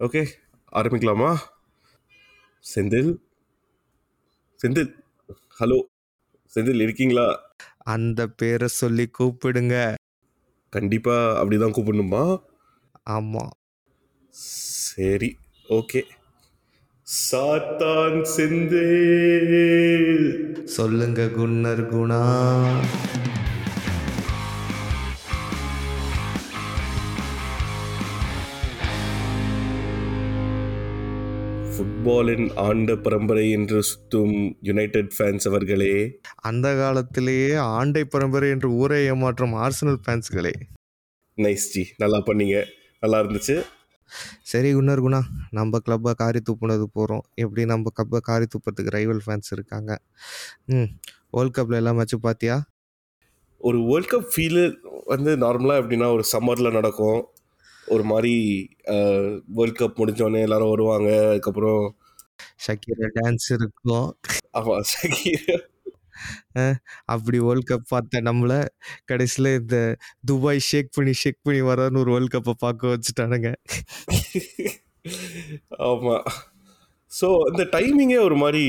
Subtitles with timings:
[0.00, 0.26] Okay
[0.72, 1.36] ஆரம்பிக்கலாமா?
[2.74, 3.16] Senthil?
[4.62, 4.94] Senthil
[5.60, 5.82] hello
[6.54, 7.52] Senthil இருக்கீங்களா?
[7.76, 9.94] அந்த பேரை சொல்லி கூப்பிடுங்க.
[10.70, 12.42] கண்டிப்பா அப்படிதான் கூப்பிடணுமா?
[13.10, 13.48] ஆமா.
[14.28, 15.36] சரி
[15.68, 16.02] ஓகே.
[17.32, 20.64] சாத்தான் செந்தில்.
[20.64, 22.42] சொல்லுங்க குன்னர் குணா.
[31.78, 34.32] ஃபுட்பாலின் ஆண்ட பரம்பரை என்று சுத்தும்
[34.68, 35.90] யுனைடெட் ஃபேன்ஸ் அவர்களே.
[36.48, 40.52] அந்த காலத்திலேயே ஆண்டை பரம்பரை என்று ஊரை ஏமாற்றும் ஆர்சனல் ஃபேன்ஸ்களே
[41.38, 42.56] நைஸ் ஜி நல்லா பண்ணீங்க.
[43.02, 43.56] நல்லா இருந்துச்சு.
[44.52, 45.20] சரி குன்னர் குணா
[45.58, 49.90] நம்ம கிளப்பை காரி துப்புனது போகிறோம் எப்படி நம்ம கிளப்பை காரி துப்புறதுக்கு ரைவல் ஃபேன்ஸ் இருக்காங்க?
[50.74, 50.90] ம்
[51.36, 52.58] வேர்ல்ட் கப்பில் எல்லாம் மேட்ச் பார்த்தியா
[53.60, 54.62] ஒரு வேர்ல்ட் கப் ஃபீல்
[55.12, 57.20] வந்து நார்மலாக எப்படின்னா ஒரு சம்மரில் நடக்கும்.
[57.94, 58.34] ஒரு மாதிரி
[59.56, 61.08] வேர்ல்ட் கப் முடிஞ்சோடனே எல்லாரும் வருவாங்க.
[61.30, 61.82] அதுக்கப்புறம்
[62.66, 64.08] ஷக்கீரா டான்ஸ் இருக்கும்.
[64.58, 65.64] ஆமாம் ஷகீர்
[67.14, 68.52] அப்படி வேர்ல்ட் கப் பார்த்த நம்மள.
[69.10, 69.76] கடைசியில் இந்த
[70.30, 73.50] துபாய் ஷேக் பண்ணி ஷேக் பண்ணி வரான்னு ஒரு வேர்ல்ட் கப்பை பார்க்க வச்சுட்டானுங்க.
[75.88, 76.26] ஆமாம்
[77.10, 78.64] ஸோ இந்த டைமிங்கே ஒரு மாதிரி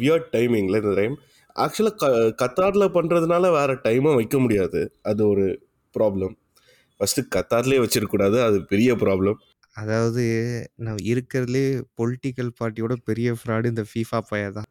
[0.00, 1.14] வியர்ட் டைமிங்கில் இந்த டைம்
[1.56, 2.06] ஆக்சுவலாக க
[2.42, 4.80] கத்தாரில் பண்ணுறதுனால வேறு டைமும் வைக்க முடியாது.
[5.10, 5.46] அது ஒரு
[5.94, 6.34] ப்ராப்ளம்
[7.02, 9.38] ஃபஸ்ட்டு கத்தார்லேயே வச்சிருக்கக்கூடாது அது பெரிய ப்ராப்ளம்
[9.76, 10.24] அதாவது
[10.78, 14.68] நான் இருக்கிறதுலே பொலிட்டிக்கல் பார்ட்டியோட பெரிய ஃப்ராடு இந்த ஃபீஃபா பைய தான்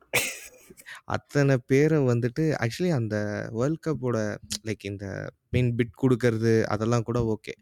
[1.06, 3.16] அத்தனை பேரை வந்துட்டு ஆக்சுவலி அந்த
[3.52, 4.18] வேர்ல்ட் கப்போட
[4.66, 5.06] லைக் இந்த
[5.50, 7.54] மீன் பிட் கொடுக்கறது அதெல்லாம் கூட ஓகே.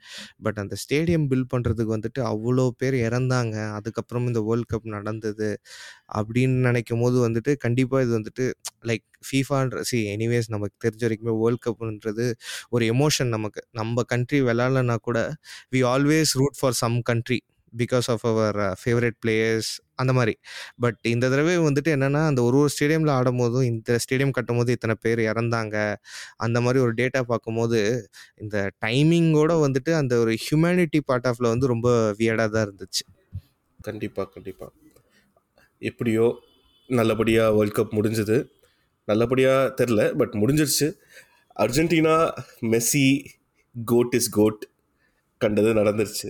[0.42, 3.56] பட் அந்த ஸ்டேடியம் பில்ட் பண்ணுறதுக்கு வந்துட்டு அவ்வளோ பேர் இறந்தாங்க.
[3.78, 5.50] அதுக்கப்புறம் இந்த வேர்ல்ட் கப் நடந்தது
[6.14, 8.45] அப்படின்னு நினைக்கும் போது வந்துட்டு கண்டிப்பாக இது வந்துட்டு
[8.88, 12.28] லைக் ஃபீஃபான்ற சி எனிவேஸ் நமக்கு தெரிஞ்ச வரைக்குமே வேர்ல்ட் கப்ன்றது
[12.70, 13.62] ஒரு எமோஷன் நமக்கு.
[13.72, 15.20] நம்ம கண்ட்ரி விளாட்லன்னா கூட
[15.76, 17.40] we always root for some country
[17.78, 20.34] because of our favourite players அந்த மாதிரி.
[20.78, 24.95] பட் இந்த தடவை வந்துட்டு என்னென்னா அந்த ஒரு ஒரு ஸ்டேடியமில் ஆடும்போதும் இந்த ஸ்டேடியம் கட்டும் போது இத்தனை
[25.02, 25.95] பேர் இறந்தாங்க.
[26.38, 31.89] அந்த மாதிரி ஒரு டேட்டா பார்க்கும்போது இந்த டைமிங்கோட வந்துட்டு அந்த ஒரு ஹியூமனிட்டி பார்ட் ஆஃப்ல வந்து ரொம்ப
[32.20, 33.04] வியர்டாக தான் இருந்துச்சு.
[33.82, 34.72] கண்டிப்பாக கண்டிப்பாக
[35.80, 36.39] எப்படியோ
[36.88, 38.49] நல்லபடியாக வேர்ல்ட் கப் முடிஞ்சது.
[39.05, 40.88] நல்லபடியாக தெரில பட் முடிஞ்சிருச்சு.
[41.60, 42.16] Argentina
[42.61, 43.26] Messi
[43.86, 44.67] GOAT is GOAT
[45.38, 46.30] கண்டது நடந்துருச்சு.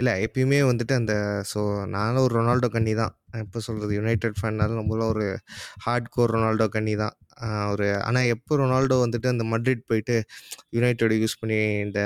[0.00, 1.14] இல்லை எப்பயுமே வந்துட்டு அந்த
[1.52, 1.60] ஸோ
[1.96, 3.12] நானும் ஒரு ரொனால்டோ கண்ணி தான்.
[3.42, 5.26] எப்போ சொல்கிறது யுனைடெட் ஃபேன்னாலும் நம்மளும் ஒரு
[5.86, 7.14] ஹார்ட் கோர் ரொனால்டோ கண்ணி தான்.
[7.72, 10.16] ஒரு ஆனால் எப்போ ரொனால்டோ வந்துட்டு அந்த மட்ரிட் போயிட்டு
[10.78, 12.00] யுனைடெட் யூஸ் பண்ணி இந்த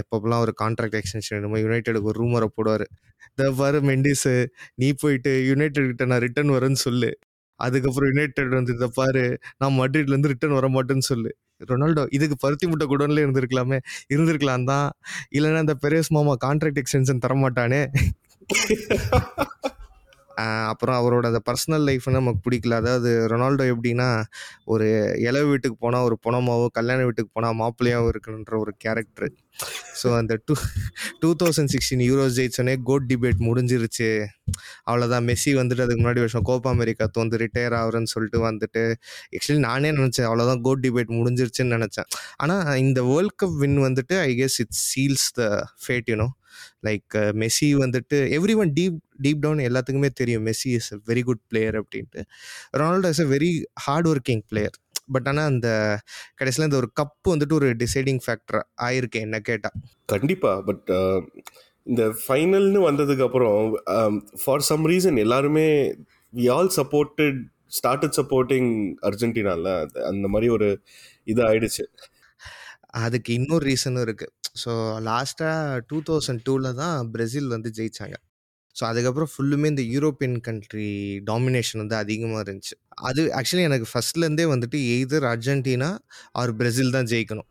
[0.00, 2.86] எப்பப்பெல்லாம் ஒரு கான்ட்ராக்ட் எக்ஸ்டென்ஷன் வேணுமோ யுனைடெடுக்கு ஒரு ரூமரை போடுவார்.
[3.32, 4.32] இந்த பாரு மெண்டிஸு
[4.80, 7.10] நீ போயிட்டு யுனைடெட் கிட்ட நான் ரிட்டர்ன் வரேன்னு சொல்லு.
[7.60, 9.24] அதுக்கப்புறம் யுனைடெட் வந்து இதை பாரு
[9.62, 11.30] நான் மட்ரிட்லேருந்து ரிட்டர்ன் வர மாட்டேன்னு சொல்லு.
[11.68, 13.78] ரொனால்டோ இதுக்கு பருத்தி முட்டை குடோன்ல இருந்திருக்கலாமே.
[14.14, 14.92] இருந்திருக்கலாம் தான்
[15.38, 17.82] இல்லைன்னா இந்த பெரேஸ் மாமா கான்ட்ராக்ட் எக்ஸ்டென்ஷன் தரமாட்டானே.
[20.70, 22.78] அப்புறம் அவரோட அந்த பர்சனல் லைஃப் நமக்கு பிடிக்கல.
[22.82, 24.08] அதாவது ரொனால்டோ எப்படின்னா
[24.64, 24.88] ஒரு
[25.28, 29.32] இளவு வீட்டுக்கு போனால் ஒரு புணமாவோ கல்யாண வீட்டுக்கு போனால் மாப்பிள்ளையாகவும் இருக்குன்ற ஒரு கேரக்டர்
[30.00, 30.54] ஸோ அந்த two
[31.22, 34.08] two thousand sixteen Euros ஜெயிச்சோடனே code debate முடிஞ்சிருச்சு.
[34.88, 38.82] அவ்வளோதான் மெஸ்ஸி வந்துட்டு அதுக்கு முன்னாடி வருஷம் கோப்பா அமெரிக்கா வந்து ரிட்டையர் ஆகுறேன்னு சொல்லிட்டு வந்துட்டு
[39.36, 42.08] ஆக்சுவலி நானே நினச்சேன் அவ்வளோதான் கோட் டிபேட் முடிஞ்சிருச்சுன்னு நினச்சேன்.
[42.36, 45.44] ஆனால் இந்த வேர்ல்ட் கப் வின் வந்துட்டு I guess it seals the
[45.84, 46.28] fate you know
[46.86, 50.44] like Messi வந்துட்டு every one deep deep down எல்லாத்துக்குமே தெரியும்.
[50.48, 52.22] Messi is a very good player அப்படின்ட்டு.
[52.80, 53.50] Ronaldo is a very
[53.86, 54.76] hard working player
[55.14, 55.68] but ஆனால் அந்த
[56.40, 59.76] கடைசியில் இந்த ஒரு கப் வந்துட்டு ஒரு டிசைடிங் ஃபேக்டர் ஆயிருக்கு என்ன கேட்டால்
[60.14, 60.90] கண்டிப்பாக பட்
[61.90, 63.58] இந்த ஃபைனல்னு வந்ததுக்கப்புறம்
[64.42, 65.66] ஃபார் சம் ரீசன் எல்லாருமே
[66.32, 67.40] we all supported
[67.78, 68.70] started supporting
[69.08, 69.68] அர்ஜென்டினால
[70.10, 70.68] அந்த மாதிரி ஒரு
[71.32, 71.84] இது ஆயிடுச்சு
[73.02, 74.70] அதுக்கு இன்னொரு ரீசனும் இருக்குது ஸோ
[75.08, 78.16] லாஸ்ட்டாக டூ தௌசண்ட் டூவில் தான் பிரேசில் வந்து ஜெயிச்சாங்க.
[78.76, 80.88] ஸோ அதுக்கப்புறம் ஃபுல்லுமே இந்த யூரோப்பியன் கண்ட்ரி
[81.30, 82.74] டாமினேஷன் வந்து அதிகமாக இருந்துச்சு.
[83.08, 85.90] அது ஆக்சுவலி எனக்கு ஃபர்ஸ்ட்லேருந்தே வந்துட்டு எய்தர் அர்ஜென்டினா
[86.42, 87.48] ஆர் பிரேசில் தான் ஜெயிக்கணும்.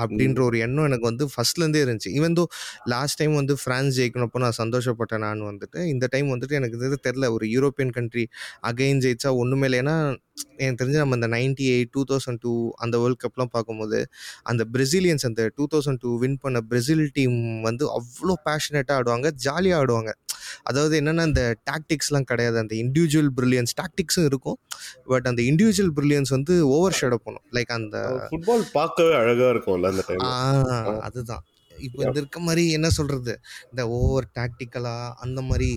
[0.00, 2.10] அப்படின்ற ஒரு எண்ணம் எனக்கு வந்து ஃபர்ஸ்ட்லேருந்தே இருந்துச்சு.
[2.18, 2.44] ஈவன் தோ
[2.92, 7.30] லாஸ்ட் டைம் வந்து ஃப்ரான்ஸ் ஜெயிக்கணப்போ நான் சந்தோஷப்பட்டேன் நான் வந்துட்டு இந்த டைம் வந்துட்டு எனக்கு இது தெரில
[7.36, 8.24] ஒரு யூரோப்பியன் கண்ட்ரி
[8.70, 9.78] அகைன் ஜெயிச்சா ஒன்றுமே இல்லை.
[9.84, 9.96] ஏன்னா
[10.62, 12.52] எனக்கு தெரிஞ்சு நம்ம அந்த ninety eight two thousand two
[12.84, 13.98] அந்த வேர்ல்ட் கப்லாம் பார்க்கும்போது
[14.52, 17.38] அந்த பிரசிலியன்ஸ் அந்த டூ தௌசண்ட் டூ வின் பண்ண பிரேசில் டீம்
[17.68, 20.12] வந்து அவ்வளோ பேஷனேட்டாக ஆடுவாங்க ஜாலியாக ஆடுவாங்க.
[20.70, 22.56] அதாவது என்னென்னா இந்த டாக்டிக்ஸ்லாம் கிடையாது.
[22.64, 24.58] அந்த இண்டிவிஜுவல் ப்ரில்லியன்ஸ் டாக்டிக்ஸும் இருக்கும்.
[25.12, 27.46] பட் அந்த இண்டிவிஜுவல் ப்ரில்லியன்ஸ் வந்து ஓவர் ஷேடோ பண்ணும்.
[27.58, 27.96] லைக் அந்த
[28.34, 30.28] ஃபுட்பால் பார்க்கவே அழகா இருக்கும்ல அந்த டைம்
[31.08, 31.44] அதுதான்.
[31.86, 33.32] இப்போ இந்த இருக்க மாதிரி என்ன சொல்கிறது
[33.70, 35.68] இந்த ஓவர் டாக்டிக்கலாக அந்த மாதிரி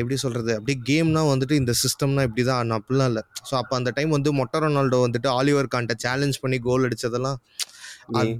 [0.00, 3.22] எப்படி சொல்கிறது அப்படியே கேம்னா வந்துட்டு இந்த சிஸ்டம்னா இப்படி தான் அப்படிலாம் இல்லை.
[3.48, 7.38] ஸோ அப்போ அந்த டைம் வந்து மொட்டை ரொனால்டோ வந்துட்டு ஆலிவர் கான்ட்ட சேலஞ்ச் பண்ணி கோல் அடித்ததெல்லாம்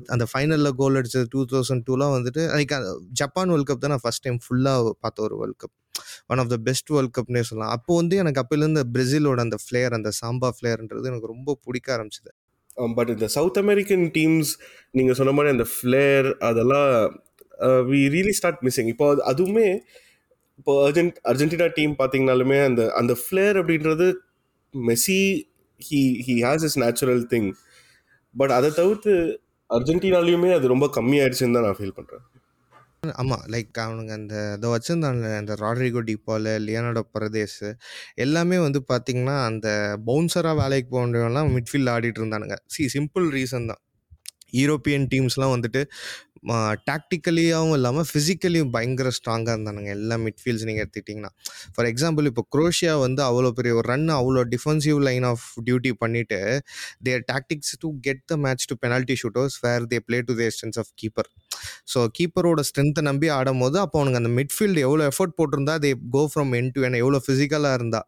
[0.08, 2.74] அந்த ஃபைனலில் கோல் அடிச்சது டூ தௌசண்ட் டூலாம் வந்துட்டு லைக்
[3.12, 5.74] ஜப்பான் வேர்ல்ட் கப் தான் நான் ஃபஸ்ட் டைம் ஃபுல்லாக பார்த்த ஒரு world cup
[6.30, 7.72] one of the best world கப்னே சொல்லலாம்.
[7.76, 12.30] அப்போ வந்து எனக்கு அப்போலேருந்து பிரேசிலோட அந்த ஃப்ளேயர் அந்த சாம்பா ஃப்ளேயர்ன்றது எனக்கு ரொம்ப பிடிக்க ஆரம்பிச்சது.
[12.94, 14.50] பட் இந்த சவுத் அமெரிக்கன் டீம்ஸ்
[14.90, 16.88] நீங்கள் சொன்ன மாதிரி அந்த ஃப்ளேர் அதெல்லாம்
[17.88, 19.66] வி ரியலி ஸ்டார்ட் மிஸ்ஸிங் இப்போ அது- அதுவுமே
[20.58, 24.06] இப்போ அர்ஜென்ட் அர்ஜென்டினா டீம் பார்த்தீங்கனாலுமே அந்த அந்த ஃப்ளேர் அப்படின்றது
[24.74, 25.20] Messi
[25.80, 27.48] he he has is natural thing
[28.34, 29.14] but அதை தவிர்த்து
[29.76, 32.24] அர்ஜென்டினாலையுமே அது ரொம்ப கம்மியாயிடுச்சுன்னு தான் நான் ஃபீல் பண்ணுறேன்
[33.20, 37.56] ஆமாம் லைக் அவனுங்க அந்த இதை வச்சுருந்தாங்க அந்த ராட்ரிகோ டிபால் லியோனார்டோ பரதேஸ்
[38.24, 39.68] எல்லாமே வந்து பார்த்திங்கன்னா அந்த
[40.08, 42.56] பவுன்சராக வேலைக்கு போகிறவங்கலாம் மிட்ஃபீல்ட் ஆடிட்டு இருந்தானுங்க.
[42.74, 43.82] சி சிம்பிள் ரீசன் தான்.
[44.60, 45.82] யூரோப்பியன் டீம்ஸ்லாம் வந்துட்டு
[46.88, 49.90] டாக்டிக்கலியாகவும் இல்லாமல் ஃபிசிக்கலியும் பயங்கர ஸ்ட்ராங்காக இருந்தானுங்க.
[49.98, 51.30] எல்லா மிட்ஃபீல்ட்ஸ் நீங்கள் எடுத்துக்கிட்டிங்கன்னா.
[51.74, 56.40] ஃபார் எக்ஸாம்பிள் இப்போ குரோஷியா வந்து அவ்வளோ பெரிய ஒரு ரன் அவ்வளோ டிஃபென்சிவ் லைன் ஆஃப் டியூட்டி பண்ணிவிட்டு
[57.08, 60.80] their tactics to get the match to penalty shooters where they play to the existence
[60.84, 61.30] of keeper
[61.94, 66.24] so கீப்பரோட ஸ்ட்ரென்த்தை நம்பி ஆடும் போது அப்போ அவனுக்கு அந்த மிட்ஃபீல்டு எவ்வளோ எஃபர்ட் போட்டிருந்தா தே கோ
[66.32, 68.02] ஃப்ரம் என் டு என் எவ்வளோ ஃபிசிக்கலாக இருந்தா.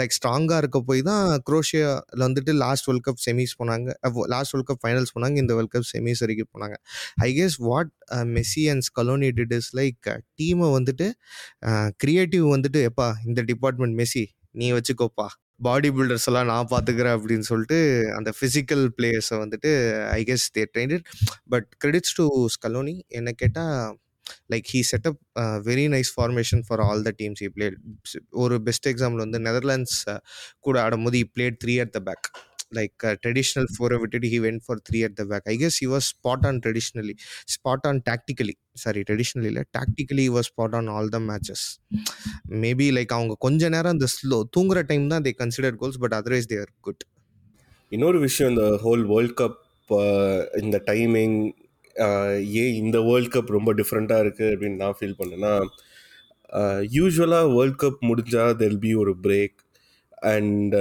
[0.00, 3.88] லைக் ஸ்ட்ராங்காக இருக்க போய் தான் குரோஷியாவில் வந்துட்டு லாஸ்ட் வேர்ல்ட் கப் செமிஸ் போனாங்க.
[4.34, 5.36] லாஸ்ட் வேர்ல்ட் கப் ஃபைனல்ஸ் போனாங்க.
[5.44, 6.76] இந்த வேர்ல்ட் கப் செமிஸ் வரைக்கும் போனாங்க.
[7.26, 7.92] I guess what
[8.36, 11.08] Messi and Scaloni did is like டீமை வந்துட்டு
[12.04, 14.24] க்ரியேட்டிவ் வந்துட்டு எப்பா இந்த டிபார்ட்மெண்ட் மெஸ்ஸி
[14.60, 15.28] நீ வச்சுக்கோப்பா.
[15.66, 17.78] பாடி பில்டர்ஸ் எல்லாம் நான் பார்த்துக்கிறேன் அப்படின்னு சொல்லிட்டு
[18.16, 19.70] அந்த ஃபிசிக்கல் பிளேயர்ஸை வந்துட்டு
[20.16, 21.06] I guess they trained
[21.52, 23.78] but credits to Scaloni என்ன கேட்டால்
[24.52, 25.20] like he set up
[25.66, 27.78] very nice formation for all the teams he played
[28.44, 29.98] ஒரு பெஸ்ட் எக்ஸாம்பிள் வந்து நெதர்லாண்ட்ஸ்
[30.60, 32.28] கூட ஆடும்போது he played three at the back
[32.76, 36.06] like traditional ஃபோரை விட்டுட்டு he went for three at the back I guess he was
[36.12, 37.14] spot on traditionally
[37.54, 41.66] spot on tactically sorry traditionally இல்லை tactically was spot on all the matches
[42.62, 46.50] maybe like அவங்க கொஞ்ச நேரம் அந்த slow தூங்குற time தான் they consider goals but otherwise
[46.52, 47.04] they are good
[47.92, 49.60] இன்னொரு விஷயம் இந்த ஹோல் வேர்ல்ட் கப்
[50.60, 51.38] இந்த டைமிங்
[52.56, 55.52] ஏன் இந்த வேர்ல்ட் கப் ரொம்ப டிஃப்ரெண்ட்டாக இருக்குது அப்படின்னு நான் ஃபீல் பண்ணேன்னா
[56.92, 59.58] யூஸ்வலாக வேர்ல்ட் கப் முடிஞ்சால் தெல் பி ஒரு பிரேக்
[60.28, 60.74] அண்ட்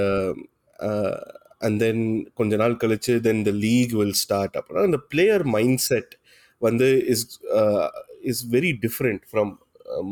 [1.61, 2.03] அண்ட் தென்
[2.33, 6.13] கொஞ்ச நாள் கழித்து then the league will start அப்புறம் அந்த பிளேயர் மைண்ட் செட்
[6.61, 7.25] வந்து is
[8.23, 9.53] is very different from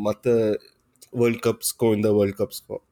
[0.04, 0.32] மற்ற
[1.14, 2.84] வேர்ல்ட் கப்ஸ்க்கும் இந்த வேர்ல்ட் கப்ஸ்க்கும்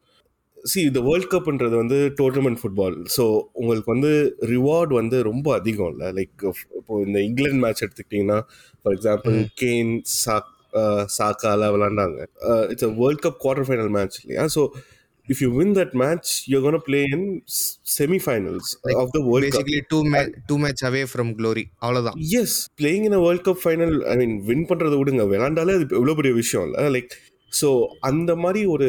[0.69, 3.23] சி இந்த வேர்ல்ட் கப்ன்றது வந்து டோர்னமெண்ட் ஃபுட்பால் ஸோ
[3.59, 4.11] உங்களுக்கு வந்து
[4.53, 6.07] ரிவார்டு வந்து ரொம்ப அதிகம் இல்லை.
[6.17, 6.43] லைக்
[6.79, 8.39] இப்போ இந்த இங்கிலாந்து மேட்ச் எடுத்துக்கிட்டிங்கன்னா
[8.81, 10.49] ஃபார் எக்ஸாம்பிள் கேன் சாக்
[11.17, 12.19] சாக்காலாம் விளாண்டாங்க.
[12.73, 14.43] It's a world cup quarter final match இல்லையா?
[14.55, 14.61] So
[15.27, 17.25] if you win that match you gonna play in
[17.97, 18.69] semi finals
[19.01, 23.17] of the world basically two match two match away from glory அவ்வளோதான் yes playing in
[23.25, 25.25] world cup final I mean win பண்ணுறதை விடுங்க.
[25.33, 26.87] விளாண்டாலே அது எவ்வளோ பெரிய விஷயம் இல்லை.
[26.97, 27.13] Like
[27.53, 27.69] so
[28.09, 28.87] அந்த மாதிரி ஒரு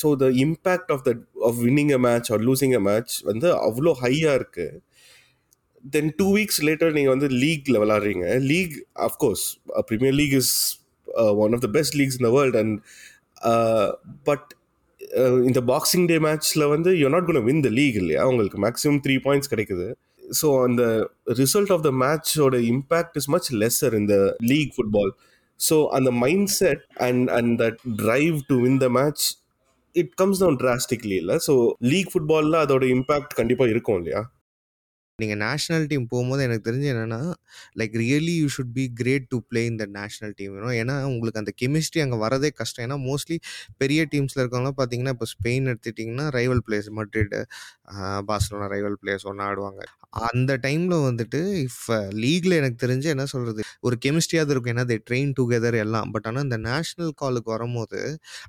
[0.00, 1.12] so the impact of the
[1.48, 4.80] of winning a match or losing a match வந்து அவ்வளோ ஹையாக இருக்குது
[5.84, 8.76] தென் டூ வீக்ஸ் லேட்டர் நீங்கள் வந்து லீக்ல விளாட்றீங்க league
[9.08, 9.44] of course
[9.90, 10.54] Premier league is
[11.44, 12.76] one of the best leagues in the world and
[14.24, 14.46] but
[15.46, 18.22] இந்த boxing டே மேட்ச்சில் வந்து you not gonna win the league இல்லையா?
[18.30, 19.86] உங்களுக்கு மேக்ஸிமம் த்ரீ பாயிண்ட்ஸ் கிடைக்குது.
[20.38, 20.82] ஸோ அந்த
[21.40, 24.14] ரிசல்ட் ஆஃப் த மேட்சோட இம்பேக்ட் இஸ் மச் லெஸ்ஸர் இந்த
[24.50, 25.12] league football
[25.60, 26.10] so அந்த
[26.48, 29.24] mindset and and that drive to win the match
[29.94, 34.22] it comes down drastically இல்லை so league ஃபுட்பாலில் அதோட impact கண்டிப்பாக இருக்கும் இல்லையா?
[35.20, 37.20] நீங்கள் நேஷ்னல் டீம் போகும்போது எனக்கு தெரிஞ்சு என்னென்னா
[37.80, 41.52] like really you should be great to play இந்த நேஷ்னல் டீம் வேணும் ஏன்னா உங்களுக்கு அந்த
[41.62, 42.84] கெமிஸ்ட்ரி அங்கே வரதே கஷ்டம்.
[42.86, 43.36] ஏன்னா மோஸ்ட்லி
[43.82, 47.32] பெரிய டீம்ஸில் இருக்கவங்களாம் பார்த்தீங்கன்னா இப்போ ஸ்பெயின் எடுத்துட்டிங்கன்னா rival players Madrid
[48.30, 49.80] Barcelona rival players ஒன்றா ஆடுவாங்க.
[50.28, 51.80] அந்த டைமில் வந்துட்டு இஃப்
[52.24, 54.74] லீகில் எனக்கு தெரிஞ்சு என்ன சொல்கிறது ஒரு கெமிஸ்ட்ரியாவது இருக்கும்.
[54.74, 56.10] ஏன்னா தே ட்ரெயின் டுகெதர் எல்லாம்.
[56.14, 58.00] பட் ஆனால் இந்த நேஷ்னல் காலுக்கு வரும்போது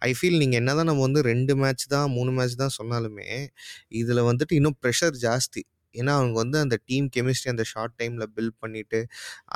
[0.10, 3.30] ஐ ஃபீல் நீங்கள் என்ன தான் நம்ம வந்து ரெண்டு மேட்ச் தான் மூணு மேட்ச் தான் சொன்னாலுமே
[4.02, 5.64] இதில் வந்துட்டு இன்னும் ப்ரெஷர் ஜாஸ்தி.
[5.96, 9.00] ஏன்னா அவங்க வந்து அந்த டீம் கெமிஸ்ட்ரி அந்த ஷார்ட் டைமில் பில்ட் பண்ணிவிட்டு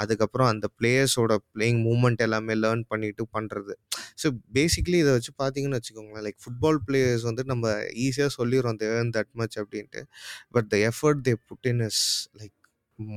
[0.01, 3.75] அதுக்கப்புறம் அந்த பிளேயர்ஸோட பிளேயிங் மூமெண்ட் எல்லாமே லேர்ன் பண்ணிட்டு பண்ணுறது
[4.21, 7.65] ஸோ பேசிக்கலி இதை வச்சு பார்த்தீங்கன்னு வச்சுக்கோங்களேன் லைக் ஃபுட்பால் பிளேயர்ஸ் வந்து நம்ம
[8.05, 10.03] ஈஸியாக சொல்லிடுறோம் தே ஏர்ன் தட் மச் அப்படின்ட்டு.
[10.51, 12.03] But the effort they put in is
[12.41, 12.55] like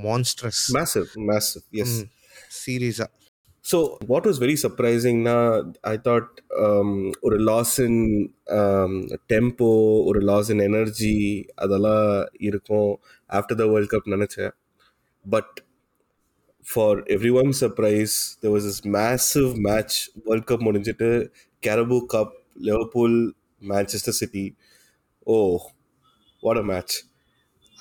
[0.04, 1.97] monstrous massive massive yes
[2.61, 3.11] சீரியஸாக
[3.64, 5.37] ஸோ வாட் வாஸ் வெரி சர்ப்ரைசிங்னா
[5.90, 6.30] ஐ தாட்
[7.26, 8.00] ஒரு லாஸ் இன்
[9.33, 9.71] டெம்போ
[10.11, 11.14] ஒரு லாஸ் இன் எனர்ஜி
[11.56, 12.09] அதெல்லாம்
[12.49, 12.90] இருக்கும்.
[13.30, 14.52] ஆஃப்டர் த வேர்ல்ட் கப் நினச்சேன்.
[15.25, 15.54] But
[16.64, 16.99] for
[17.40, 19.97] everyone surprise there was is massive match
[20.28, 21.11] world cup முடிஞ்சிட்டு
[21.62, 22.35] Carabao cup
[22.68, 23.18] Liverpool
[23.62, 24.47] Manchester City
[25.26, 25.37] oh
[26.42, 26.97] what a match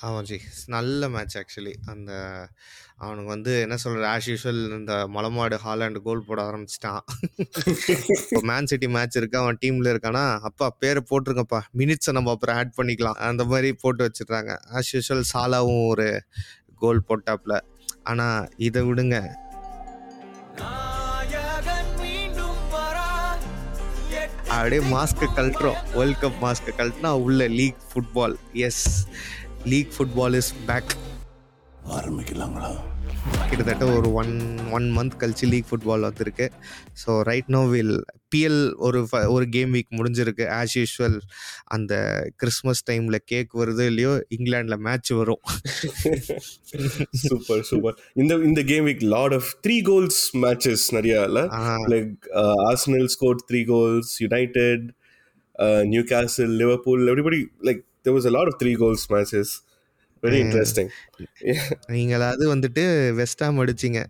[0.04, 0.36] ஆமாம் G.
[0.74, 2.12] நல்ல match actually அந்த
[3.04, 7.02] அவனுக்கு வந்து என்ன சொல்கிற ஆஸ் யூஷுவல் இந்த மலமாடு ஹாலாண்டு கோல் போட ஆரம்பிச்சிட்டான்.
[8.26, 10.24] இப்போ மேன் சிட்டி மேட்ச் இருக்கு அவன் டீமில் இருக்கானா?
[10.48, 13.20] அப்பா பேரை போட்டிருக்கப்பா மினிட்ஸை நம்ம அப்புறம் ஆட் பண்ணிக்கலாம்.
[13.30, 14.54] அந்த மாதிரி போட்டு வச்சிடுறாங்க.
[14.78, 16.08] ஆஸ் யூஷுவல் சாலாவும் ஒரு
[16.82, 17.56] கோல் போட்டாப்ல.
[18.02, 19.18] ஆனால் இதை விடுங்க.
[24.54, 25.78] அப்படியே மாஸ்க்கு கழட்டுறோம்.
[25.94, 28.84] வேர்ல்ட் கப் மாஸ்க்கு கழட்டினா உள்ள league football yes
[29.64, 30.92] league football is back
[31.98, 32.72] ஆரம்பிக்கலாங்களா
[33.48, 36.50] கிட்டத்தட்ட ஒரு ஒன் ஒன் மந்த் கழிச்சு லீக் ஃபுட்பால் வந்திருக்கு.
[37.02, 38.04] So right now will
[38.36, 40.44] PL ஒரு ஒரு கேம் வீக் முடிஞ்சிருக்கு.
[40.60, 41.20] ஆஸ் யூஷுவல்
[41.64, 41.92] அந்த
[42.36, 45.42] கிறிஸ்மஸ் டைமில் கேக் வருது இல்லையோ இங்கிலாண்டில் மேட்ச் வரும்.
[47.28, 51.40] சூப்பர் சூப்பர் இந்த இந்த game week lot of three goals matches நிறைய இல்ல?
[52.34, 54.92] uh, Arsenal scored three goals, United,
[55.58, 59.62] uh, Newcastle, Liverpool, everybody like there was a lot of three goals matches.
[60.22, 60.88] Very interesting.
[61.44, 61.62] Yeah.
[61.88, 62.84] நீங்களாவது வந்துட்டு
[63.18, 64.00] West Ham அடிச்சிங்க.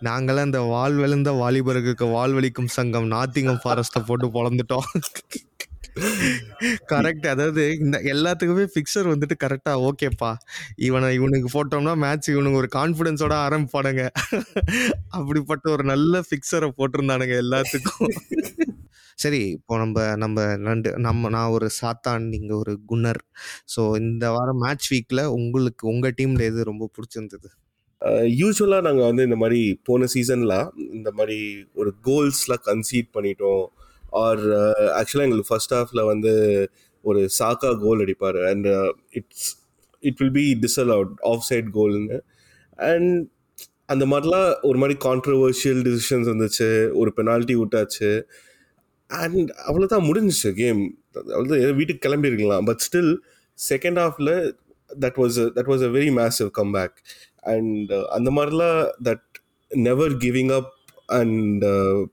[0.00, 4.88] நாங்களாம் இந்த வால் விழுந்த வாலிபர்களுக்கு வால் வலிக்கும் சங்கம் நாத்திங்கம் ஃபாரஸ்ட்டை போட்டு பொழந்துட்டோம்.
[6.88, 10.34] கரெக்ட் அதாவது இந்த எல்லாத்துக்குமே ஃபிக்சர் வந்துட்டு கரெக்டா ஓகேப்பா
[10.76, 14.04] இவனை இவனுக்கு போட்டோம்னா மேட்ச் இவனுக்கு ஒரு கான்ஃபிடென்ஸோட ஆரம்பிப்பானுங்க.
[15.08, 18.14] அப்படிப்பட்ட ஒரு நல்ல ஃபிக்சரை போட்டிருந்தானுங்க எல்லாத்துக்கும்.
[19.22, 23.22] சரி இப்போ நம்ம நம்ம ரெண்டு நம்ம நான் ஒரு சாத்தான் நீங்க ஒரு குன்னர்.
[23.74, 27.48] ஸோ இந்த வாரம் மேட்ச் வீக்ல உங்களுக்கு உங்க டீம்ல எது ரொம்ப பிடிச்சிருந்தது?
[28.40, 30.56] யூஸ்வலாக நாங்கள் வந்து இந்த மாதிரி போன சீசனில்
[30.98, 31.38] இந்த மாதிரி
[31.80, 33.64] ஒரு கோல்ஸ்லாம் கன்சீட் பண்ணிட்டோம்.
[34.24, 34.44] ஆர்
[35.00, 36.32] ஆக்சுவலாக எங்களுக்கு ஃபர்ஸ்ட் ஹாஃபில் வந்து
[37.04, 38.38] ஒரு சாக்கா கோல் அடிப்பார்.
[38.50, 38.68] And
[39.18, 39.50] it's
[40.02, 41.14] it will be disallowed out
[41.50, 42.18] offside கோல்னு
[42.90, 43.12] and
[43.94, 46.68] அந்த மாதிரிலாம் ஒரு மாதிரி கான்ட்ரவர்ஷியல் டிசிஷன்ஸ் வந்துச்சு.
[47.00, 48.10] ஒரு பெனால்ட்டி விட்டாச்சு.
[49.10, 52.64] அண்ட் அவ்வளோதான் முடிஞ்சிச்சு கேம் அவ்வளோ வீட்டுக்கு கிளம்பிருக்கலாம்.
[52.64, 53.16] பட் ஸ்டில்
[53.68, 54.52] செகண்ட் ஹாஃபில்
[55.00, 56.96] that was that was a very massive comeback
[57.36, 59.22] and அந்த மாதிரிலாம் that
[59.68, 60.72] never giving up
[61.06, 61.64] and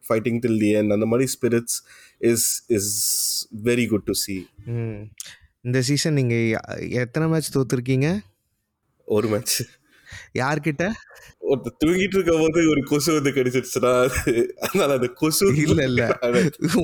[0.10, 1.86] fighting till the end அந்த மாதிரி spirits
[2.20, 4.46] is is very good to see.
[4.66, 5.02] ம்.
[5.62, 8.20] இந்த சீசன் நீங்க எ- எத்தனை மேட்ச் தோத்துருக்கீங்க?
[9.06, 9.62] ஒரு மேட்ச்
[10.40, 10.92] யார்கிட்ட?
[11.48, 16.04] ஒருத்தர் தூங்கிட்டு இருக்கும் போது ஒரு கொசு வந்து கடிச்சிருச்சுன்னா அது அதனால அந்த கொசு இல்ல இல்ல.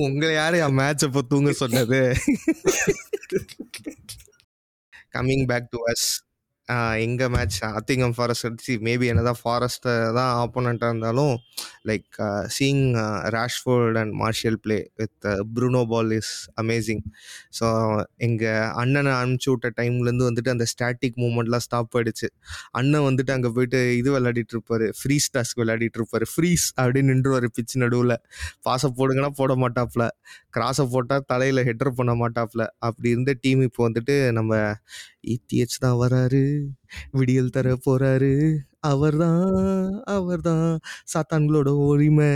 [0.02, 2.00] உங்களை யாரு என் மேட்ச் அப்போ தூங்க சொன்னது?
[5.14, 6.06] கம்மிங் பேக் டு அஸ்
[7.04, 11.34] எங்கள் மேட்ச் அத்திங்கம் ஃபாரஸ்ட் அடிச்சு மேபி என்னதான் ஃபாரஸ்ட்டை தான் ஆப்போனண்ட்டாக இருந்தாலும்
[11.88, 12.16] like
[12.56, 12.80] seeing
[13.34, 16.30] Rashford and Martial play with Bruno ball is
[16.62, 17.02] amazing
[17.58, 17.66] so
[18.28, 22.30] எங்கள் அண்ணனை அனுப்பிச்சி விட்ட டைம்லேருந்து வந்துட்டு அந்த ஸ்டாட்டிக் மூமெண்ட்லாம் ஸ்டாப் ஆயிடுச்சு.
[22.72, 26.28] அண்ணன் வந்துட்டு அங்கே போயிட்டு இது விளையாடிட்டு இருப்பாரு ஃப்ரீஸ் டாஸ்க் விளையாடிட்டு இருப்பாரு.
[26.34, 28.16] ஃப்ரீஸ் அப்படின்னு நின்றுவாரு பிச் நடுவில்.
[28.68, 30.06] பாசை போடுங்கன்னா போட மாட்டாப்ல.
[30.56, 32.62] கிராஸை போட்டால் தலையில் ஹெட்டர் பண்ண மாட்டாப்ல.
[32.88, 34.52] அப்படி இருந்த டீம் இப்போ வந்துட்டு நம்ம
[35.34, 36.44] இடிஹெச் தான் வராரு.
[37.18, 38.32] விடியல் தர போறாரு.
[38.92, 39.44] அவர்தான்
[40.16, 40.68] அவர்தான்.
[41.12, 42.30] சாத்தான்களோட உரிமை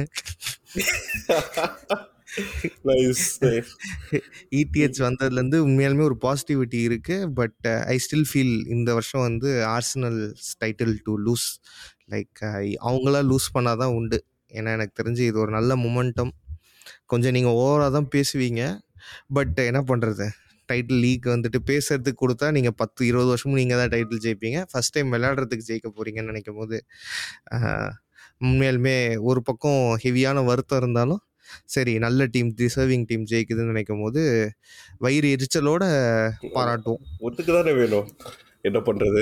[4.58, 7.16] இடிஹெச் வந்ததுலேருந்து உண்மையாலுமே ஒரு பாசிட்டிவிட்டி இருக்கு.
[7.38, 10.18] பட் ஐ ஸ்டில் ஃபீல் இந்த வருஷம் வந்து Arsenal
[10.64, 11.48] title to lose
[12.12, 12.42] like
[12.88, 14.18] அவங்களா லூஸ் பண்ணாதான் உண்டு.
[14.58, 16.32] ஏன்னா எனக்கு தெரிஞ்சு இது ஒரு நல்ல மொமெண்டம்
[17.12, 18.62] கொஞ்சம் நீங்கள் ஓவராக தான் பேசுவீங்க.
[19.36, 20.26] பட் என்ன பண்ணுறது
[20.72, 24.58] டைட்டில் லீக் வந்துட்டு பேசுறதுக்கு கொடுத்தா நீங்கள் பத்து இருபது வருஷமும் நீங்கள் தான் டைட்டில் ஜெயிப்பீங்க.
[24.72, 26.78] ஃபர்ஸ்ட் டைம் விளையாடுறதுக்கு ஜெயிக்க போகிறீங்கன்னு நினைக்கும் போது
[28.46, 28.96] உண்மையாலுமே
[29.30, 31.22] ஒரு பக்கம் ஹெவியான வருத்தம் இருந்தாலும்
[31.74, 34.22] சரி நல்ல டீம் டிசர்விங் டீம் ஜெயிக்குதுன்னு நினைக்கும் போது
[35.04, 35.84] வயிறு எரிச்சலோட
[36.56, 37.02] பாராட்டுவோம்.
[37.26, 38.08] ஒத்துக்கு தானே வேணும்?
[38.60, 39.20] என்ன பண்றது?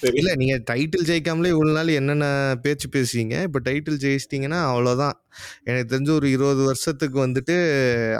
[0.00, 0.14] சரி.
[0.14, 2.26] இல்லை நீங்கள் டைட்டில் ஜெயிக்காமலே இவ்வளோ நாள் என்னென்ன
[2.62, 5.16] பேச்சு பேசுவீங்க இப்போ டைட்டில் ஜெயிச்சிட்டிங்கன்னா அவ்வளோதான்
[5.64, 7.56] எனக்கு தெரிஞ்ச ஒரு இருபது வருஷத்துக்கு வந்துட்டு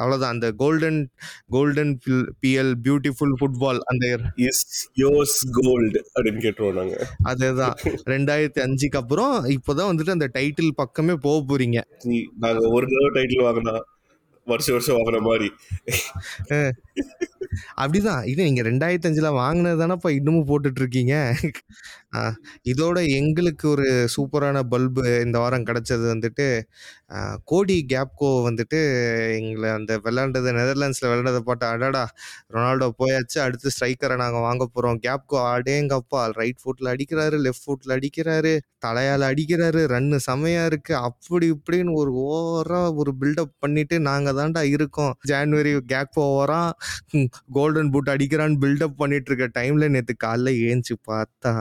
[0.03, 1.01] அவ்வளோதான் அந்த golden
[1.47, 1.99] golden
[2.43, 7.09] PL beautiful football அந்த இஸ் யோர்ஸ் கோல்டு அப்படின்னு கேட்டுருவோம் நாங்க.
[7.23, 7.77] அதுதான்.
[8.07, 11.81] ரெண்டாயிரத்தி அஞ்சுக்கு அப்புறம் இப்போதான் வந்துட்டு அந்த டைட்டில் பக்கமே போக போறீங்க.
[12.39, 13.81] நாங்க ஒரு தடவை டைட்டில் வாங்கினா
[14.47, 15.49] வருஷம் வருஷம் வாங்குற மாதிரி.
[17.77, 18.25] அப்படிதான்.
[18.25, 21.15] இது நீங்க ரெண்டாயிரத்தி அஞ்சுல வாங்கினது தானப்பா இன்னமும் போட்டுட்டு இருக்கீங்க?
[22.13, 22.21] ஆ,
[22.67, 26.47] இதோட எங்களுக்கு ஒரு சூப்பரான பல்பு இந்த வாரம் கிடைச்சது வந்துட்டு
[27.51, 28.79] கோடி கேப்கோ வந்துட்டு
[29.37, 32.05] எங்களை அந்த விளையாண்டது நெதர்லாண்ட்ஸில் விளையாண்டதை பார்த்து அடடா
[32.55, 38.55] ரொனால்டோ போயாச்சு அடுத்து ஸ்ட்ரைக்கரை நாங்கள் வாங்க போகிறோம் கேப்கோ அடேங்கப்பா ரைட் ஃபுட்டில் அடிக்கிறாரு லெஃப்ட் ஃபுட்டில் அடிக்கிறாரு
[38.83, 40.93] தலையால் அடிக்கிறாரு ரன்னு செமையாக இருக்கு.
[41.07, 45.15] அப்படி இப்படின்னு ஒரு ஓவராக ஒரு பில்டப் பண்ணிட்டு நாங்கள் தான்டா இருக்கோம்.
[45.31, 46.73] ஜான்வரி கேப்கோ ஓவரான்
[47.57, 51.55] கோல்டன் பூட் அடிக்கிறான்னு பில்டப் பண்ணிட்டு இருக்க டைம்ல நேற்று காலைல ஏஞ்சி பார்த்தா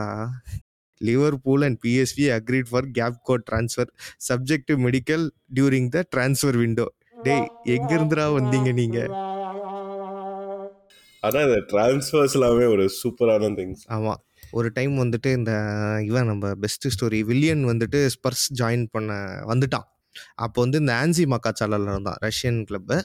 [1.00, 2.88] Liverpool and PSV agreed for
[3.22, 3.90] Gakpo transfer
[4.28, 5.24] subject to medical
[5.58, 6.86] during the transfer window
[7.26, 8.98] டேய் எங்க இருந்துடா வந்தீங்க நீங்க?
[11.22, 14.14] ஆனா இந்த டிரான்ஸ்ஃபர்ஸ் எல்லாமே ஒரு சூப்பரான திங்ஸ் ஆமா.
[14.52, 15.52] ஒரு டைம் வந்துட்டு இந்த
[16.02, 19.12] இவன் நம்ம பெஸ்ட் ஸ்டோரி வில்லியன் வந்துட்டு ஸ்பர்ஸ் ஜாயின் பண்ண
[19.52, 19.86] வந்துட்டான்.
[20.44, 22.96] அப்போ வந்து இந்த ஆன்சி மக்காச்சாலில் இருந்தான் ரஷ்யன் கிளப்பு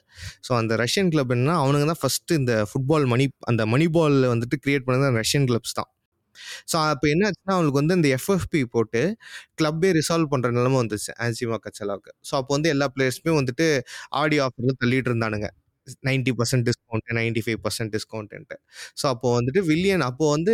[0.48, 4.58] ஸோ அந்த ரஷ்யன் கிளப் என்ன அவனுங்க தான் ஃபஸ்ட்டு இந்த ஃபுட்பால் மணி அந்த மணி பால் வந்துட்டு
[4.64, 5.90] கிரியேட் பண்ணது ரஷ்யன் கிளப்ஸ் தான்.
[6.72, 9.02] ஸோ அப்போ என்ன ஆச்சுன்னா அவங்களுக்கு வந்து இந்த எஃப்எஃப்பி போட்டு
[9.56, 13.68] கிளப்பே ரிசால்வ் பண்ணுற நிலைமை வந்துச்சு ஆன்சிமா கச்சலாவுக்கு ஸோ அப்போ வந்து எல்லா பிளேயர்ஸுமே வந்துட்டு
[14.20, 15.50] ஆடி ஆஃபரில் தள்ளிட்டு இருந்தானுங்க.
[16.08, 18.58] Ninety percent discount ninety five percent discount
[19.02, 20.54] so அப்போ வந்துட்டு வில்லியன் அப்போ வந்து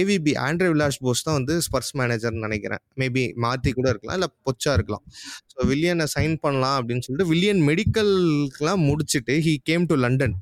[0.00, 2.82] ஏவிபி ஆண்ட்ரே விலாஷ் போஸ் தான் வந்து ஸ்பர்ஸ் மேனேஜர்னு நினைக்கிறேன்.
[3.00, 5.04] மேபி மாற்றி கூட இருக்கலாம் இல்லை பொச்சா இருக்கலாம்.
[5.52, 10.36] ஸோ வில்லியனை சைன் பண்ணலாம் அப்படின்னு சொல்லிட்டு வில்லியன் மெடிக்கல்கெலாம் முடிச்சுட்டு ஹீ கேம் டு லண்டன்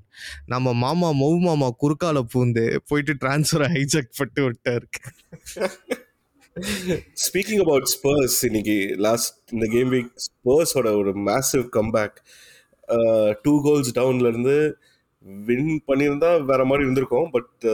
[0.54, 4.86] நம்ம மாமா மவு மாமா குறுக்கால பூந்து போயிட்டு டிரான்ஸ்ஃபர் ஹைஜாக் பட்டு விட்டாரு
[7.26, 8.76] ஸ்பீக்கிங் அபவுட் ஸ்பர்ஸ் இன்னைக்கு
[9.06, 12.16] லாஸ்ட் இந்த கேம் வீக் ஸ்பர்ஸோட ஒரு மேசிவ் கம்பேக்
[13.42, 14.76] டூ கோல்ஸ் டவுன்ல இருந்து
[15.46, 17.30] வின் பண்ணியிருந்தா வேற மாதிரி இருந்திருக்கும்.
[17.30, 17.66] பட்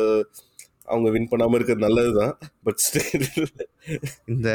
[0.87, 2.83] அவங்க வின் பண்ணாம இருக்கிறது நல்லது தான் பட்
[4.27, 4.49] இந்த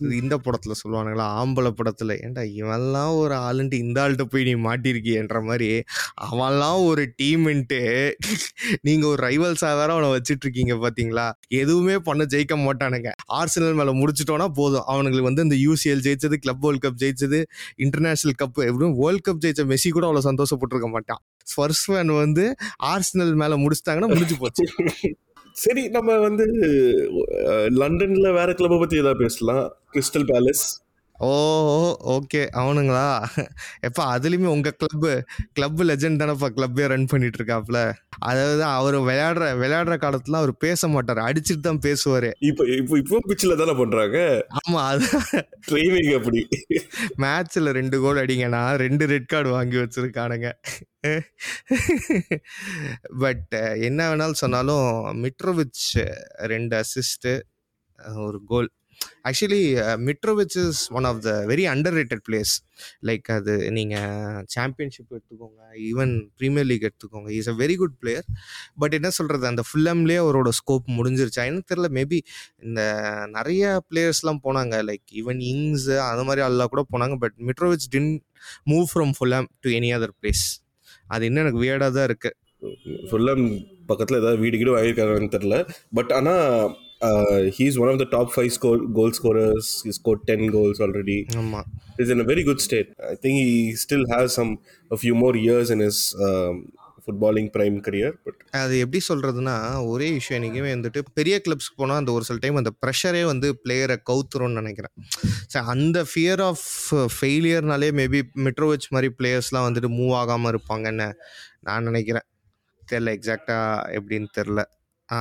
[0.00, 5.70] இந்த படத்துல சொல்லுவானுங்களா ஆம்பளை படத்துல ஏன்டா இவன்லாம் ஒரு ஆளுன்ட்டு இந்த ஆள்கிட்ட போய் நீ மாட்டிருக்கியன்ற மாதிரி
[6.22, 7.80] அவன்லாம் ஒரு டீம்ன்ட்டு
[8.80, 11.26] நீங்க ஒரு ரைவல்ஸாக வேற அவனை வச்சிட்டு இருக்கீங்க பாத்தீங்களா?
[11.48, 13.10] எதுவுமே பண்ண ஜெயிக்க மாட்டானுங்க.
[13.32, 14.86] ஆர்சனல் மேல முடிச்சிட்டோம்னா போதும்.
[14.88, 17.40] அவனுங்களுக்கு வந்து இந்த யூசிஎல் ஜெயிச்சது கிளப் வேர்ல்ட் கப் ஜெயிச்சது
[17.76, 21.22] இன்டர்நேஷனல் கப் எப்படியும் வேர்ல்ட் கப் ஜெயிச்ச மெஸ்ஸி கூட அவ்வளவு சந்தோஷப்பட்டிருக்க மாட்டான்.
[21.54, 21.90] ஃபர்ஸ்ட்
[22.24, 22.46] வந்து
[22.84, 24.64] ஆர்சனல் மேல முடிச்சிட்டாங்கன்னா முடிஞ்சு போச்சு.
[25.52, 26.44] சரி நம்ம வந்து
[27.80, 29.76] லண்டன்ல வேற கிளப்பை பத்தி ஏதாவது பேசலாம்.
[29.92, 30.64] Crystal Palace
[31.26, 31.32] oh
[32.14, 32.40] okay.
[32.60, 33.04] அவனுங்களா?
[33.86, 35.04] எப்பா அதுலயுமே உங்க கிளப்
[35.56, 36.48] கிளப் லெஜெண்ட் தானப்பா.
[36.56, 37.80] கிளப்பே ரன் பண்ணிட்டு இருக்காப்ல
[38.30, 41.20] அதாவது அவர் விளையாடுற விளையாடுற காலத்துல அவர் பேச மாட்டாரு.
[41.28, 42.30] அடிச்சுட்டு தான் பேசுவாரு.
[42.48, 44.18] இப்போ இப்போ இப்போ பிச்சில் தானே பண்றாங்க?
[44.60, 45.06] ஆமா அது
[45.68, 46.42] ட்ரைனிங் அப்படி.
[47.24, 50.50] மேட்ச்ல ரெண்டு கோல் அடிங்கன்னா ரெண்டு ரெட் கார்டு வாங்கி வச்சிருக்கானுங்க.
[53.24, 53.54] பட்
[53.88, 54.86] என்ன வேணாலும் சொன்னாலும்
[55.24, 55.88] மிட்ரோவிச்
[56.54, 57.30] ரெண்டு அசிஸ்ட்
[58.26, 58.70] ஒரு goal
[59.28, 59.60] actually
[60.06, 61.64] Mitrovic is one of the very
[61.98, 62.52] underrated players
[63.08, 68.26] like அது நீங்கள் சாம்பியன்ஷிப் எடுத்துக்கோங்க ஈவன் ப்ரீமியர் லீக் எடுத்துக்கோங்க is a very good player
[68.82, 71.44] but என்ன சொல்கிறது அந்த ஃபுல்லம்லேயே அவரோட ஸ்கோப் முடிஞ்சிருச்சா.
[71.50, 72.18] எனக்கு தெரியல மேபி
[72.66, 72.80] இந்த
[73.36, 74.74] நிறைய பிளேயர்ஸ்லாம் போனாங்க.
[74.90, 77.16] லைக் ஈவன் இங்ஸ் அந்த மாதிரி ஆள்லாம் கூட போனாங்க.
[77.24, 78.12] But Mitrovic didn't
[78.72, 80.44] move from Fulham to any other place
[81.06, 82.38] அது இன்னும் எனக்கு வியர்டாக தான் இருக்குது
[83.10, 83.44] ஃபுல்லம்
[83.88, 85.54] பக்கத்தில் ஏதாவது வீடு கீடு வாங்கியிருக்காங்கன்னு தெரில
[85.98, 86.44] பட் ஆனால்
[87.56, 91.66] he's one of the top five score goal scorers he score ten goals already ஆமாம்
[92.02, 94.52] is in a very good state I think he still has some
[94.90, 96.56] a few more years in his um,
[97.04, 99.54] footballing prime career but அது எப்படி சொல்கிறதுனா
[99.92, 103.96] ஒரே விஷயம் என்றைக்குமே வந்துட்டு பெரிய கிளப்ஸ்க்கு போனால் அந்த ஒரு சில டைம் அந்த ப்ரெஷரே வந்து பிளேயரை
[104.10, 104.94] கவுத்துரும்னு நினைக்கிறேன்.
[105.48, 106.64] சரி அந்த ஃபியர் ஆஃப்
[107.16, 111.08] ஃபெயிலியர்னாலே மேபி மெட்ரோவிச் மாதிரி பிளேயர்ஸ்லாம் வந்துட்டு மூவ் ஆகாமல் இருப்பாங்கன்னு
[111.60, 112.26] நான் நினைக்கிறேன்.
[112.82, 113.66] தெரில எக்ஸாக்டாக
[113.98, 114.60] எப்படின்னு தெரில
[115.08, 115.20] ஆ.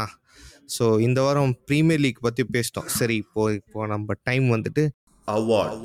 [0.75, 2.89] ஸோ இந்த வாரம் ப்ரீமியர் லீக் பற்றி பேசிட்டோம்.
[2.97, 4.83] சரி இப்போ இப்போ நம்ம டைம் வந்துட்டு
[5.27, 5.77] அவார்ட்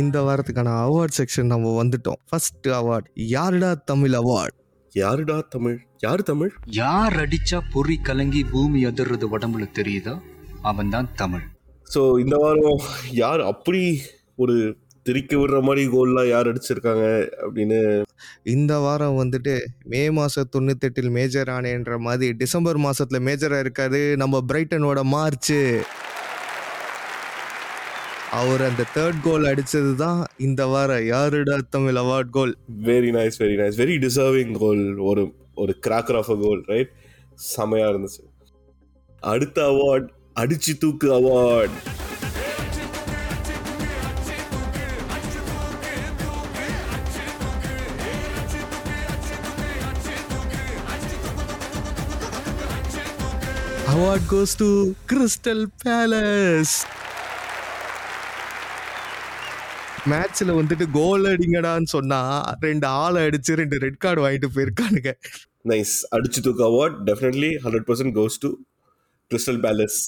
[0.00, 2.20] இந்த வாரத்துக்கான அவார்ட் செக்ஷன் நம்ம வந்துட்டோம்.
[2.28, 4.56] ஃபர்ஸ்ட் அவார்ட் யாருடா தமிழ் அவார்ட்
[4.92, 5.76] யாருடா தமிழ்?
[6.04, 6.50] யாரு தமிழ்?
[6.80, 10.14] யார் அடிச்சா பொறி கலங்கி பூமி அதிர்றது உடம்புல தெரியுதோ?
[10.70, 11.46] அவன் தான் தமிழ்.
[11.94, 12.80] ஸோ இந்த வாரம்
[13.22, 13.82] யார் அப்படி
[14.42, 14.56] ஒரு
[15.08, 17.04] திரிக்க விடுற மாதிரி கோல்லாம் யார் அடிச்சிருக்காங்க
[17.42, 17.78] அப்படின்னு
[18.52, 19.54] இந்த வாரம் வந்துட்டு
[19.86, 25.54] மே மாதம் தொண்ணூத்தெட்டில் மேஜர் ஆனேன்ற மாதிரி டிசம்பர் மாதத்தில் மேஜராக இருக்காரு நம்ம பிரைட்டனோட மார்ச்
[28.38, 32.52] அவர் அந்த தேர்ட் கோல் அடிச்சது தான் இந்த வாரம் யாருடா Tamil award goal
[32.88, 35.22] very nice very nice very deserving goal ஒரு
[35.54, 36.92] ஒரு cracker of a goal right
[37.52, 38.22] செமையா இருந்துச்சு.
[39.22, 41.76] அடுத்த அவார்ட் அடிச்சு தூக்கு award
[53.98, 54.66] award goes to
[55.10, 56.74] Crystal Palace
[60.10, 62.20] மேட்ச்ல வந்துட்டு கோல் அடிங்கடான்னு சொன்னா
[62.66, 65.12] ரெண்டு ஆளை அடிச்சு ரெண்டு ரெட் கார்டு வாங்கிட்டு போயிருக்கானுங்க.
[65.70, 68.50] நைஸ் அடிச்சு தூக்கு award definitely hundred percent goes to
[69.30, 69.98] Crystal Palace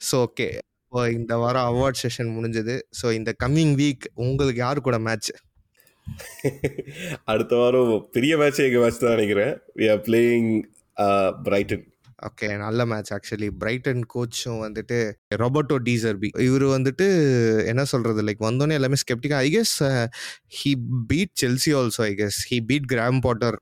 [0.00, 0.48] so okay
[0.82, 2.76] இப்போ இந்த வாரம் அவார்ட் செஷன் முடிஞ்சது.
[3.00, 5.32] ஸோ இந்த கம்மிங் வீக் உங்களுக்கு யார் கூட மேட்ச்
[7.32, 9.52] அடுத்த வாரம் பெரிய மேட்ச் எங்க மேட்ச் தான் நினைக்கிறேன்.
[9.80, 10.50] We are playing
[11.48, 11.84] Brighton
[12.24, 14.98] okay நல்ல மேட்ச் ஆக்சுவலி பிரைட்டன் கோச்சும் வந்துட்டு
[15.42, 17.06] ரொபர்டோ டீசர்பி இவர் வந்துட்டு
[17.72, 19.74] என்ன சொல்றது லைக் வந்தோடனே எல்லாமே ஸ்கெப்டிக்கா I guess
[20.60, 20.72] he
[21.10, 23.58] beat Chelsea also I guess he beat Graham Potter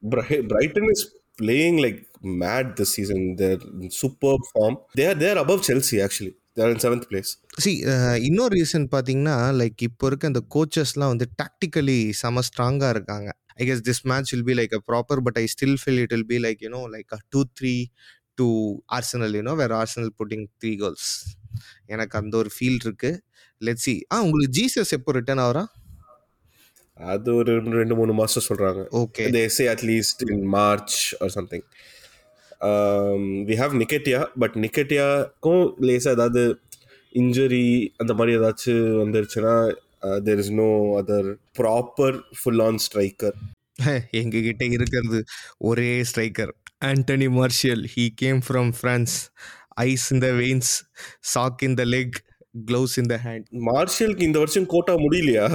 [0.53, 1.03] Brighton is
[1.39, 1.99] playing like
[2.41, 3.21] mad this season.
[3.39, 4.75] They're in superb form.
[4.95, 6.33] They are they're above Chelsea actually.
[6.57, 7.31] They're in seventh place.
[7.65, 7.71] See
[8.29, 13.29] இன்னொரு reason பார்த்தீங்கன்னா like இப்போ இருக்க இந்த கோச்சஸ்லாம் வந்து tactically செம ஸ்ட்ராங்காக இருக்காங்க
[13.61, 16.29] I guess this match will be like a proper but I still feel it will
[16.33, 17.75] be like you know like a two three
[18.43, 18.51] two
[18.99, 21.13] Arsenal you know வேறு ஆர்சனல் புட்டிங் த்ரீ கோல்ஸ்
[21.95, 23.13] எனக்கு அந்த ஒரு feel இருக்கு.
[23.69, 25.63] Let see ஆ உங்களுக்கு Jesus எப்போ return ஆகிறா?
[27.13, 28.81] அது ஒரு ரெண்டு மூணு மாசம் சொல்றாங்க.
[29.01, 31.65] Okay they say at least in March or something.
[33.49, 36.43] We have Nketiah but நிக்கெட்டியாக்கும் லேசாக ஏதாவது
[37.21, 37.65] இன்ஜுரி
[38.03, 39.55] அந்த மாதிரி ஏதாச்சும் வந்துருச்சுன்னா
[40.29, 40.69] there is no
[41.01, 43.37] other proper full on striker
[44.21, 45.21] எங்ககிட்ட இருக்கிறது
[45.71, 49.15] ஒரே striker Anthony Martial he came from France
[49.85, 50.71] ice in the veins
[51.35, 52.17] sock in the leg
[52.71, 55.47] gloves in the hand மார்ஷியலுக்கு இந்த வருஷம் கோட்டா முடியலையா?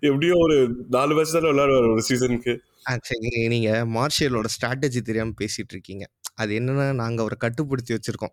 [0.00, 0.56] எப்படியோ ஒரு
[0.88, 2.54] நாலு வருஷம் தானே விளையாடுவார் ஒரு சீசனுக்கு
[2.92, 6.04] ஆக்சுவலி நீங்கள் மார்ஷியலோட ஸ்ட்ராட்டஜி தெரியாமல் பேசிகிட்டு இருக்கீங்க.
[6.42, 8.32] அது என்னன்னா நாங்கள் அவரை கட்டுப்படுத்தி வச்சுருக்கோம்.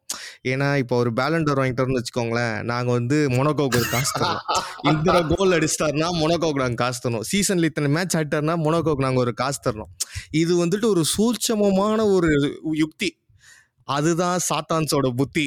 [0.52, 4.42] ஏன்னா இப்போ ஒரு பேலண்டர் வாங்கிட்டோம்னு வச்சுக்கோங்களேன் நாங்கள் வந்து மொனோகோக்கு ஒரு காசு தரோம்
[4.92, 7.26] இந்த கோல் அடிச்சிட்டாருன்னா மொனோகோக்கு நாங்கள் காசு தரணும்.
[7.32, 9.92] சீசனில் இத்தனை மேட்ச் ஆயிட்டாருன்னா மொனோகோக்கு நாங்கள் ஒரு காசு தரணும்.
[10.42, 12.32] இது வந்துட்டு ஒரு சூட்சமமான ஒரு
[12.84, 13.12] யுக்தி.
[13.98, 15.46] அதுதான் சாத்தான்ஸோட புத்தி.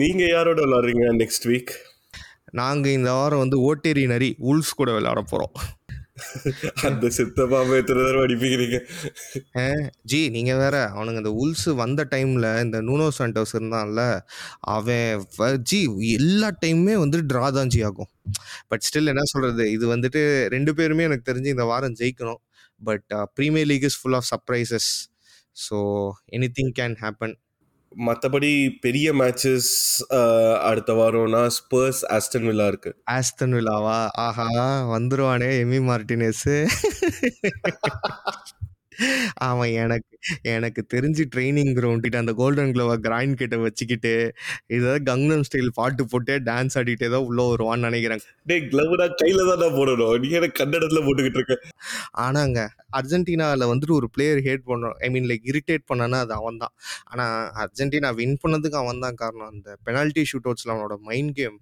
[0.00, 1.72] நீங்க யாரோட விளையாடுறீங்க நெக்ஸ்ட் வீக்
[2.60, 5.52] நாங்கள் இந்த வாரம் வந்து ஓட்டேரி நரி உல்ஸ் கூட விளையாட போகிறோம்
[6.88, 8.78] அந்த சித்தப்பாவை எத்தனை தடவை அடிப்பீங்க
[10.10, 14.02] ஜி நீங்கள் வேற அவனுங்க இந்த உல்ஸ் வந்த டைமில் இந்த நூனோ சாண்டோஸ் இருந்தான்ல
[14.76, 15.80] அவன் ஜி
[16.18, 18.10] எல்லா டைமுமே வந்து ட்ரா தான் ஜி ஆகும்.
[18.70, 20.22] பட் ஸ்டில் என்ன சொல்கிறது இது வந்துட்டு
[20.56, 22.40] ரெண்டு பேருமே எனக்கு தெரிஞ்சு இந்த வாரம் ஜெயிக்கணும்.
[22.80, 23.06] But
[23.38, 24.90] premier league is full of surprises
[25.56, 25.76] so
[26.58, 27.36] anything can happen
[27.92, 30.02] மற்றபடி பெரிய மேட்சஸ்
[30.62, 32.96] அடுத்த வாரம்னா ஸ்பர்ஸ் ஆஸ்டன் வில்லா இருக்கு.
[33.10, 36.64] ஆஸ்டன் விழாவா ஆஹா வந்துருவானே எமி மார்டினேஸ்
[39.48, 40.14] அவன் எனக்கு
[40.54, 44.12] எனக்கு தெரிஞ்சு ட்ரைனிங் கிரவுண்ட் அந்த கோல்டன் க்ளோவை கிரைண்ட் கிட்ட வச்சுக்கிட்டு
[44.76, 48.22] ஏதாவது கங்னம் ஸ்டைல் பாட்டு போட்டு டான்ஸ் ஆடிட்டே தான் உள்ள வருவான்னு நினைக்கிறேன்.
[48.50, 50.16] டேய் கிளவுனா கையில தான் போடணும்.
[50.22, 51.56] நீ எனக்கு கன்னடத்துல போட்டுக்கிட்டு இருக்க?
[52.26, 52.58] ஆனாங்க
[52.98, 54.96] அர்ஜென்டினாவில் வந்துட்டு ஒரு பிளேயர் ஹேட் பண்ணோம்.
[55.06, 56.74] ஐ மீன் லைக் இரிட்டேட் பண்ணனா அது அவன் தான்
[57.10, 59.50] ஆனால் அர்ஜென்டினா வின் பண்ணதுக்கு அவன் தான் காரணம்.
[59.54, 61.58] அந்த பெனால்ட்டி ஷூட் அவுட்ஸில் அவனோட மைண்ட் கேம்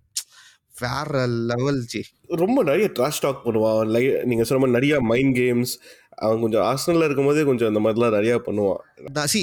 [0.78, 1.12] வேற
[1.50, 2.00] லெவல் ஜி.
[2.36, 3.80] ரொம்ப நிறைய ட்ராஷ் டாக் பண்ணுவான்.
[3.94, 5.72] லை நீங்க சொன்ன மாதிரி நிறைய மைண்ட் கேம்ஸ்
[6.18, 8.80] அவன் கொஞ்சம் ஆர்சனல்ல இருக்கும்போதே கொஞ்சம் அந்த மாதிரிலாம் நிறைய பண்ணுவான்.
[9.26, 9.42] சி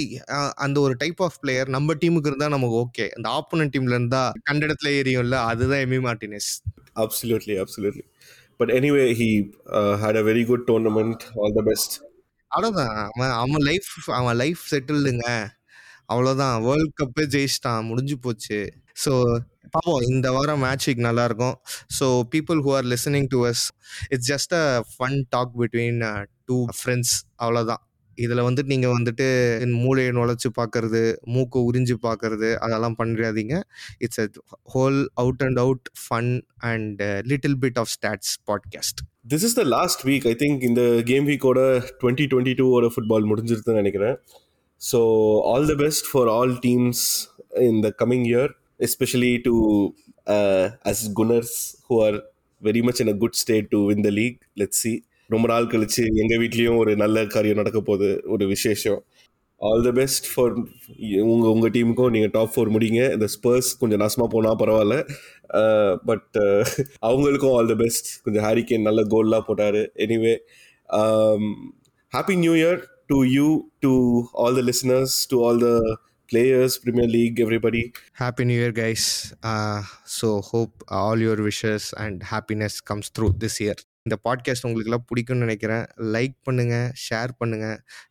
[0.65, 4.61] அந்த ஒரு டைப் ஆஃப் பிளேயர் நம்ம டீமுக்கு இருந்தா நமக்கு ஓகே அந்த ஆப்போனன்ட் டீம்ல இருந்தா கண்ட
[4.65, 6.49] இடத்துல எரியும்ல அதுதான் Emi Martinez
[6.95, 8.05] absolutely absolutely
[8.59, 9.29] but anyway he
[10.01, 11.95] had a very good tournament all the best
[12.51, 15.27] அவ்வளோதான் அவன் அவன் லைஃப் அவன் லைஃப் செட்டில்டுங்க
[16.09, 17.83] அவ்வளோதான் வேர்ல்ட் கப்பே ஜெயிச்சிட்டான்.
[17.83, 18.59] முடிஞ்சு போச்சு.
[19.03, 19.11] ஸோ
[19.73, 21.55] பாவம் இந்த வாரம் மேட்ச் நல்லா இருக்கும்
[21.99, 23.63] so people who are listening to us
[24.09, 25.99] it's just a fun talk between
[26.45, 27.81] two friends அவ்வளோதான்
[28.17, 29.27] இதில் வந்துட்டு நீங்கள் வந்துட்டு
[29.67, 33.61] மூளையை நுழைச்சி பார்க்கறது மூக்கை உறிஞ்சு பார்க்கறது அதெல்லாம் பண்ணிடாதீங்க.
[33.97, 34.27] It's a
[34.73, 40.07] whole out and out fun and little bit of stats podcast this is the last
[40.07, 41.59] week I think இந்த கேம் வீக்கோட
[42.03, 44.17] டுவெண்ட்டி டுவெண்ட்டி டூவோட ஃபுட்பால் முடிஞ்சிருதுன்னு நினைக்கிறேன்.
[44.81, 44.99] So
[45.41, 49.55] all the best for all teams in the coming year especially to
[50.91, 52.17] us Gunners who are
[52.61, 54.93] very much in a good state to win the league Let's see
[55.33, 58.99] ரொம்ப நாள் கழிச்சு எங்கள் வீட்லேயும் ஒரு நல்ல காரியம் நடக்க போகுது ஒரு விசேஷம்.
[59.61, 60.53] ஆல் த பெஸ்ட் ஃபார்
[61.31, 63.01] உங்கள் உங்கள் டீமுக்கும் நீங்கள் டாப் ஃபோர் முடிங்க.
[63.15, 64.97] இந்த ஸ்பர்ஸ் கொஞ்சம் நாசமாக போனால் பரவாயில்ல.
[65.59, 66.61] Uh, பட் uh,
[67.07, 69.81] அவங்களுக்கும் ஆல் த பெஸ்ட் கொஞ்சம் ஹாரிகேன் நல்ல கோல்லாம் போட்டார்.
[70.05, 70.33] Anyway
[72.13, 73.47] happy new year to you
[73.85, 73.93] to
[74.43, 75.71] all the listeners to all the
[76.33, 77.81] players, Premier League everybody
[78.21, 79.03] Happy New Year, guys.
[79.51, 79.81] Uh,
[80.17, 83.77] so, hope uh, all your wishes and happiness comes through this year.
[84.05, 87.67] இந்த podcast உங்களுக்குலாம் பிடிக்கும்னு நினைக்கிறேன் like பண்ணுங்க share பண்ணுங்க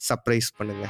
[0.09, 0.85] surprise பண்ணுங்க